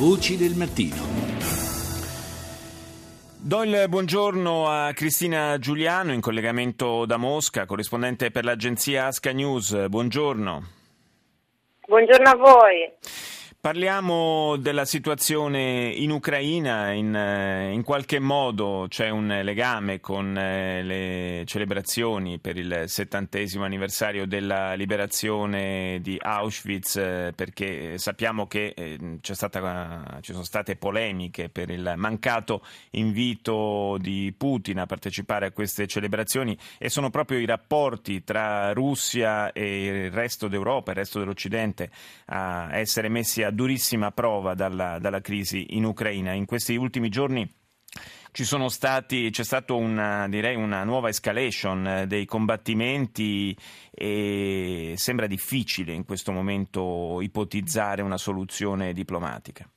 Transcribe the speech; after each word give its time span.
Voci 0.00 0.38
del 0.38 0.54
mattino. 0.54 0.96
Do 3.36 3.62
il 3.64 3.84
buongiorno 3.86 4.66
a 4.66 4.94
Cristina 4.94 5.58
Giuliano 5.58 6.14
in 6.14 6.22
collegamento 6.22 7.04
da 7.04 7.18
Mosca, 7.18 7.66
corrispondente 7.66 8.30
per 8.30 8.44
l'agenzia 8.44 9.08
Asca 9.08 9.30
News. 9.32 9.88
Buongiorno. 9.88 10.62
Buongiorno 11.86 12.30
a 12.30 12.34
voi. 12.34 12.90
Parliamo 13.62 14.56
della 14.56 14.86
situazione 14.86 15.92
in 15.94 16.10
Ucraina, 16.12 16.92
in, 16.92 17.14
eh, 17.14 17.72
in, 17.72 17.82
qualche 17.82 18.18
modo 18.18 18.86
c'è 18.88 19.10
un 19.10 19.26
legame 19.42 20.00
con 20.00 20.34
eh, 20.34 20.82
le 20.82 21.42
celebrazioni 21.44 22.38
per 22.38 22.56
il 22.56 22.84
settantesimo 22.86 23.62
anniversario 23.62 24.26
della 24.26 24.72
liberazione 24.72 25.98
di 26.00 26.16
Auschwitz, 26.18 26.96
eh, 26.96 27.32
perché 27.36 27.98
sappiamo 27.98 28.46
che 28.46 28.74
stata, 29.20 30.18
ci 30.22 30.32
sono 30.32 30.44
state 30.44 30.76
polemiche 30.76 31.50
per 31.50 31.68
il 31.68 31.92
mancato 31.96 32.64
invito 32.92 33.98
di 34.00 34.32
Putin 34.34 34.78
a 34.78 34.86
partecipare 34.86 35.44
a 35.44 35.50
queste 35.50 35.86
celebrazioni 35.86 36.56
e 36.78 36.88
sono 36.88 37.10
proprio 37.10 37.38
i 37.38 37.44
rapporti 37.44 38.24
tra 38.24 38.72
Russia 38.72 39.52
e 39.52 40.04
il 40.06 40.10
resto 40.12 40.48
d'Europa, 40.48 40.92
il 40.92 40.96
resto 40.96 41.18
dell'Occidente 41.18 41.90
a 42.24 42.70
essere 42.72 43.10
messi 43.10 43.42
a 43.42 43.48
durissima 43.50 44.10
prova 44.12 44.54
dalla, 44.54 44.98
dalla 44.98 45.20
crisi 45.20 45.76
in 45.76 45.84
Ucraina. 45.84 46.32
In 46.32 46.46
questi 46.46 46.76
ultimi 46.76 47.08
giorni 47.08 47.48
stati, 48.68 49.30
c'è 49.30 49.42
stata 49.42 49.74
una, 49.74 50.28
una 50.54 50.84
nuova 50.84 51.08
escalation 51.08 51.86
eh, 51.86 52.06
dei 52.06 52.26
combattimenti 52.26 53.56
e 53.90 54.94
sembra 54.96 55.26
difficile 55.26 55.92
in 55.92 56.04
questo 56.04 56.30
momento 56.30 57.20
ipotizzare 57.20 58.02
una 58.02 58.18
soluzione 58.18 58.92
diplomatica. 58.92 59.68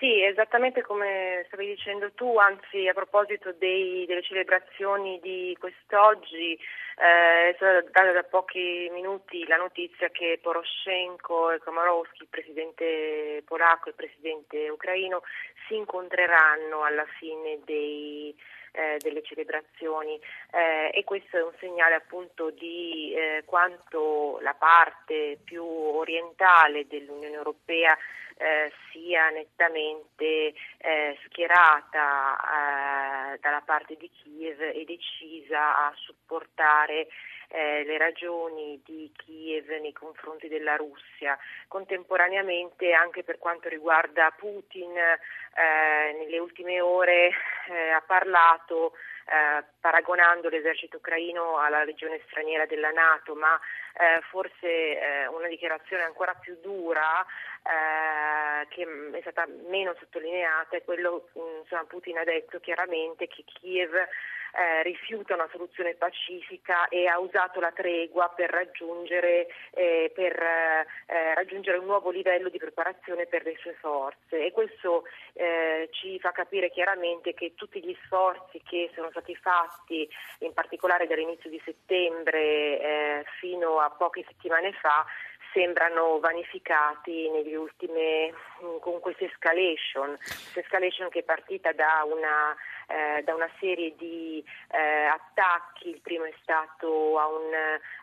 Sì, 0.00 0.24
esattamente 0.24 0.80
come 0.80 1.44
stavi 1.48 1.66
dicendo 1.66 2.10
tu, 2.12 2.38
anzi 2.38 2.88
a 2.88 2.94
proposito 2.94 3.52
dei, 3.52 4.06
delle 4.06 4.22
celebrazioni 4.22 5.20
di 5.20 5.54
quest'oggi, 5.60 6.54
eh, 6.54 7.50
è 7.50 7.52
stata 7.56 7.82
data 7.82 8.10
da 8.12 8.22
pochi 8.22 8.88
minuti 8.94 9.46
la 9.46 9.58
notizia 9.58 10.08
che 10.08 10.38
Poroshenko 10.40 11.50
e 11.50 11.58
Komorowski, 11.58 12.22
il 12.22 12.28
presidente 12.30 13.42
polacco 13.44 13.88
e 13.88 13.90
il 13.90 13.96
presidente 13.96 14.70
ucraino, 14.70 15.20
si 15.68 15.76
incontreranno 15.76 16.82
alla 16.82 17.04
fine 17.18 17.58
dei, 17.66 18.34
eh, 18.72 18.96
delle 18.98 19.22
celebrazioni. 19.22 20.18
Eh, 20.52 20.90
e 20.94 21.04
questo 21.04 21.36
è 21.36 21.42
un 21.42 21.52
segnale 21.58 21.94
appunto 21.94 22.50
di 22.50 23.14
eh, 23.14 23.42
quanto 23.44 24.38
la 24.40 24.54
parte 24.54 25.38
più 25.42 25.64
orientale 25.64 26.86
dell'Unione 26.86 27.34
Europea 27.34 27.96
eh, 28.40 28.72
sia 28.90 29.28
nettamente 29.28 30.54
eh, 30.78 31.18
schierata 31.26 33.34
eh, 33.34 33.38
dalla 33.40 33.60
parte 33.60 33.96
di 33.96 34.10
Kiev 34.10 34.62
e 34.62 34.84
decisa 34.86 35.76
a 35.76 35.92
supportare 35.94 37.08
eh, 37.50 37.84
le 37.84 37.98
ragioni 37.98 38.80
di 38.84 39.10
Kiev 39.16 39.68
nei 39.80 39.92
confronti 39.92 40.48
della 40.48 40.76
Russia. 40.76 41.38
Contemporaneamente 41.68 42.92
anche 42.92 43.22
per 43.24 43.38
quanto 43.38 43.68
riguarda 43.68 44.32
Putin, 44.36 44.96
eh, 44.96 46.12
nelle 46.18 46.38
ultime 46.38 46.80
ore 46.80 47.30
eh, 47.68 47.90
ha 47.90 48.00
parlato 48.00 48.92
eh, 49.26 49.64
paragonando 49.80 50.48
l'esercito 50.48 50.96
ucraino 50.96 51.58
alla 51.58 51.84
legione 51.84 52.20
straniera 52.26 52.66
della 52.66 52.90
Nato, 52.90 53.34
ma 53.34 53.58
eh, 53.94 54.20
forse 54.30 54.66
eh, 54.66 55.26
una 55.28 55.48
dichiarazione 55.48 56.02
ancora 56.02 56.34
più 56.34 56.56
dura 56.60 57.24
eh, 57.62 58.66
che 58.68 58.86
è 59.12 59.20
stata 59.20 59.46
meno 59.68 59.94
sottolineata 59.98 60.76
è 60.76 60.84
quello 60.84 61.28
mm, 61.38 61.86
Putin 61.86 62.18
ha 62.18 62.24
detto 62.24 62.58
chiaramente 62.60 63.26
che 63.26 63.44
Kiev 63.44 63.92
eh, 64.52 64.82
rifiuta 64.82 65.34
una 65.34 65.48
soluzione 65.50 65.94
pacifica 65.94 66.88
e 66.88 67.06
ha 67.06 67.18
usato 67.18 67.60
la 67.60 67.72
tregua 67.72 68.28
per 68.34 68.50
raggiungere, 68.50 69.48
eh, 69.72 70.10
per, 70.14 70.40
eh, 70.40 71.34
raggiungere 71.34 71.78
un 71.78 71.86
nuovo 71.86 72.10
livello 72.10 72.48
di 72.48 72.58
preparazione 72.58 73.26
per 73.26 73.44
le 73.44 73.56
sue 73.58 73.74
forze. 73.74 74.44
E 74.44 74.52
questo 74.52 75.04
eh, 75.34 75.88
ci 75.92 76.18
fa 76.18 76.32
capire 76.32 76.70
chiaramente 76.70 77.34
che 77.34 77.54
tutti 77.54 77.82
gli 77.82 77.96
sforzi 78.04 78.60
che 78.62 78.90
sono 78.94 79.10
stati 79.10 79.34
fatti 79.36 80.08
in 80.40 80.52
particolare 80.52 81.06
dall'inizio 81.06 81.50
di 81.50 81.60
settembre 81.64 82.40
eh, 82.40 83.24
fino 83.38 83.78
a 83.78 83.90
poche 83.90 84.24
settimane 84.26 84.72
fa 84.72 85.06
sembrano 85.52 86.18
vanificati 86.20 87.28
negli 87.30 87.54
ultimi, 87.54 88.32
con 88.80 89.00
questa 89.00 89.24
escalation, 89.24 90.16
questa 90.16 90.60
escalation 90.60 91.08
che 91.08 91.20
è 91.20 91.22
partita 91.22 91.72
da 91.72 92.04
una 92.04 92.56
eh, 92.90 93.22
da 93.22 93.34
una 93.34 93.48
serie 93.60 93.94
di 93.96 94.44
eh, 94.70 95.04
attacchi, 95.04 95.90
il 95.90 96.00
primo 96.00 96.24
è 96.24 96.34
stato 96.42 97.18
a 97.18 97.26
un, 97.26 97.52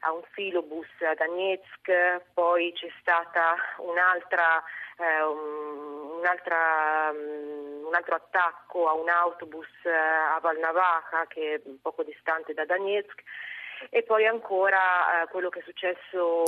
a 0.00 0.12
un 0.12 0.22
filobus 0.30 0.88
a 1.00 1.14
Donetsk, 1.14 2.22
poi 2.32 2.72
c'è 2.72 2.88
stata 3.00 3.56
un'altra, 3.78 4.62
eh, 4.98 5.22
un, 5.22 6.18
un'altra, 6.18 7.10
um, 7.10 7.86
un 7.86 7.94
altro 7.94 8.14
attacco 8.14 8.88
a 8.88 8.92
un 8.92 9.08
autobus 9.08 9.68
eh, 9.84 9.90
a 9.90 10.38
Valnavacha 10.40 11.26
che 11.26 11.54
è 11.54 11.60
poco 11.82 12.02
distante 12.02 12.54
da 12.54 12.64
Donetsk 12.64 13.22
e 13.90 14.02
poi 14.02 14.26
ancora 14.26 15.22
eh, 15.22 15.26
quello 15.28 15.48
che 15.48 15.60
è 15.60 15.62
successo 15.62 16.44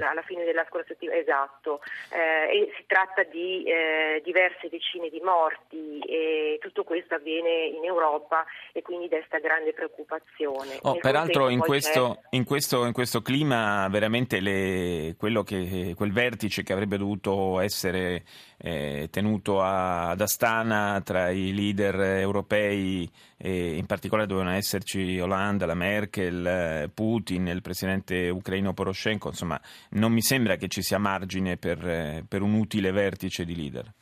alla 0.00 0.22
fine 0.22 0.44
della 0.44 0.64
scorsa 0.68 0.88
settimana, 0.88 1.18
esatto, 1.18 1.80
eh, 2.10 2.50
e 2.50 2.72
si 2.76 2.84
tratta 2.86 3.22
di 3.24 3.64
eh, 3.64 4.20
diverse 4.24 4.68
decine 4.68 5.08
di 5.08 5.20
morti 5.20 6.00
e 6.00 6.31
tutto 6.62 6.84
questo 6.84 7.16
avviene 7.16 7.66
in 7.66 7.84
Europa 7.84 8.44
e 8.72 8.80
quindi 8.80 9.08
desta 9.08 9.38
grande 9.38 9.72
preoccupazione. 9.72 10.78
Oh, 10.82 10.96
peraltro 10.96 11.48
in 11.48 11.58
questo, 11.58 12.22
in, 12.30 12.44
questo, 12.44 12.86
in 12.86 12.92
questo, 12.92 13.20
clima 13.20 13.88
veramente 13.88 14.40
le, 14.40 15.16
che, 15.44 15.94
quel 15.96 16.12
vertice 16.12 16.62
che 16.62 16.72
avrebbe 16.72 16.96
dovuto 16.96 17.60
essere 17.60 18.22
eh, 18.58 19.08
tenuto 19.10 19.60
a, 19.60 20.10
ad 20.10 20.20
Astana 20.20 21.00
tra 21.04 21.30
i 21.30 21.52
leader 21.52 22.00
europei 22.00 23.10
e 23.36 23.74
in 23.74 23.86
particolare 23.86 24.28
dovevano 24.28 24.54
esserci 24.54 25.18
Hollande, 25.18 25.66
la 25.66 25.74
Merkel, 25.74 26.90
Putin, 26.94 27.48
il 27.48 27.60
presidente 27.60 28.28
ucraino 28.28 28.72
Poroshenko, 28.72 29.28
insomma 29.28 29.60
non 29.90 30.12
mi 30.12 30.22
sembra 30.22 30.54
che 30.54 30.68
ci 30.68 30.82
sia 30.82 30.98
margine 30.98 31.56
per, 31.56 32.22
per 32.28 32.40
un 32.40 32.54
utile 32.54 32.92
vertice 32.92 33.44
di 33.44 33.56
leader. 33.56 33.92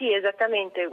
Sì, 0.00 0.14
esattamente. 0.14 0.88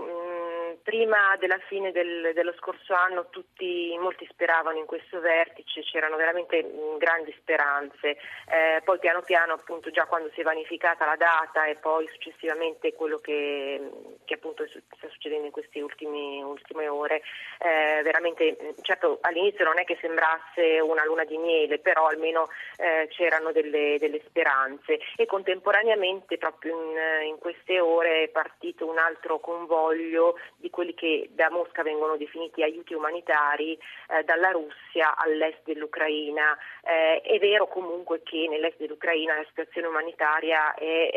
Prima 0.87 1.35
della 1.37 1.59
fine 1.67 1.91
del, 1.91 2.31
dello 2.33 2.53
scorso 2.53 2.93
anno 2.93 3.27
tutti, 3.29 3.93
molti 3.99 4.25
speravano 4.31 4.77
in 4.77 4.85
questo 4.85 5.19
vertice, 5.19 5.81
c'erano 5.81 6.15
veramente 6.15 6.65
grandi 6.97 7.35
speranze, 7.41 8.11
eh, 8.47 8.81
poi 8.85 8.97
piano 8.97 9.21
piano 9.21 9.51
appunto 9.51 9.91
già 9.91 10.05
quando 10.05 10.29
si 10.33 10.39
è 10.39 10.43
vanificata 10.43 11.05
la 11.05 11.17
data 11.17 11.65
e 11.65 11.75
poi 11.75 12.07
successivamente 12.07 12.93
quello 12.93 13.17
che, 13.17 13.81
che 14.23 14.35
appunto 14.35 14.65
sta 14.65 15.09
succedendo 15.09 15.47
in 15.47 15.51
queste 15.51 15.81
ultime, 15.81 16.41
ultime 16.41 16.87
ore, 16.87 17.21
eh, 17.59 18.01
veramente 18.03 18.75
certo 18.79 19.17
all'inizio 19.23 19.65
non 19.65 19.79
è 19.79 19.83
che 19.83 19.97
sembrasse 19.99 20.79
una 20.79 21.03
luna 21.03 21.25
di 21.25 21.37
miele, 21.37 21.79
però 21.79 22.07
almeno 22.07 22.47
eh, 22.77 23.09
c'erano 23.09 23.51
delle, 23.51 23.97
delle, 23.99 24.21
speranze. 24.25 24.99
E 25.17 25.25
contemporaneamente 25.25 26.37
proprio 26.37 26.79
in, 26.79 27.27
in 27.27 27.37
queste 27.39 27.77
ore 27.81 28.23
è 28.23 28.29
partito 28.29 28.87
un 28.87 28.97
altro 28.97 29.39
convoglio 29.39 30.39
di 30.55 30.69
quelli 30.77 30.93
che 30.93 31.29
da 31.31 31.49
Mosca 31.49 31.81
vengono 31.81 32.17
definiti 32.17 32.61
aiuti 32.61 32.93
umanitari 32.93 33.73
eh, 33.73 34.23
dalla 34.25 34.51
Russia 34.51 35.17
all'est 35.17 35.63
dell'Ucraina. 35.63 36.55
Eh, 36.83 37.19
è 37.21 37.39
vero 37.39 37.65
comunque 37.65 38.21
che 38.21 38.45
nell'est 38.47 38.77
dell'Ucraina 38.77 39.37
la 39.37 39.45
situazione 39.47 39.87
umanitaria 39.87 40.75
è, 40.75 41.09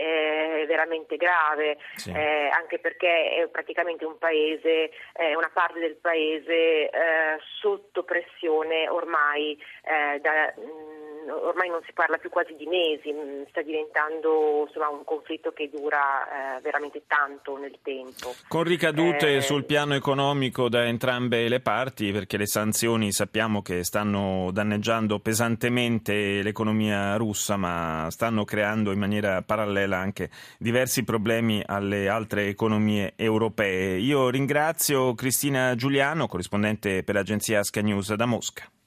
è 0.63 0.65
veramente 0.67 1.19
grave, 1.19 1.77
sì. 1.95 2.11
eh, 2.11 2.49
anche 2.49 2.79
perché 2.79 3.35
è 3.35 3.49
praticamente 3.49 4.07
un 4.07 4.17
paese, 4.17 4.93
una 5.37 5.51
parte 5.53 5.79
del 5.79 5.97
paese 5.97 6.89
eh, 6.89 6.91
sotto 7.61 8.03
pressione 8.05 8.89
ormai 8.89 9.63
eh, 9.85 10.21
da 10.21 10.55
mh, 10.57 11.10
ormai 11.31 11.69
non 11.69 11.81
si 11.85 11.93
parla 11.93 12.19
più 12.19 12.31
quasi 12.31 12.55
di 12.57 12.67
mesi, 12.67 13.13
mm, 13.13 13.45
sta 13.49 13.63
diventando 13.63 14.65
insomma, 14.67 14.89
un 14.89 15.05
conflitto 15.05 15.53
che 15.53 15.71
dura 15.73 16.57
eh, 16.57 16.61
veramente 16.61 17.03
tanto 17.07 17.57
nel 17.57 17.79
tempo. 17.83 18.35
Con 18.49 18.65
ricadute 18.65 19.37
eh, 19.37 19.41
sul 19.41 19.65
piano 19.65 19.95
economico 19.95 20.69
da 20.69 20.85
entrambe 20.85 21.49
le 21.49 21.61
parti, 21.61 22.13
perché 22.13 22.37
le 22.37 22.47
sanzioni 22.47 23.13
sappiamo 23.13 23.63
che 23.63 23.85
stanno 23.85 24.51
danneggiando 24.53 25.19
pesantemente 25.19 26.43
l'economia 26.43 27.17
russa, 27.17 27.57
ma 27.57 28.09
stanno 28.11 28.45
creando 28.45 28.93
in 28.93 28.99
maniera 28.99 29.43
parallela 29.43 29.99
anche 29.99 30.31
diversi 30.59 31.05
problemi 31.05 31.63
alle 31.65 32.09
altre 32.09 32.49
economie 32.49 33.15
europee. 33.17 33.99
Io 33.99 34.29
ringrazio 34.29 35.15
Cristina 35.15 35.75
Giuliano, 35.75 36.27
corrispondente 36.27 37.03
per 37.03 37.15
l'agenzia 37.15 37.61
Asca 37.61 37.81
News 37.81 38.15
da 38.15 38.27
Mosca. 38.27 38.71